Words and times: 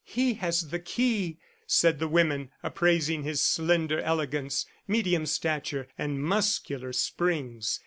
"He 0.03 0.33
has 0.33 0.69
the 0.71 0.79
key," 0.79 1.37
said 1.67 1.99
the 1.99 2.07
women, 2.07 2.49
appraising 2.63 3.21
his 3.21 3.39
slender 3.39 3.99
elegance, 4.01 4.65
medium 4.87 5.27
stature, 5.27 5.89
and 5.95 6.23
muscular 6.23 6.91
springs. 6.91 7.79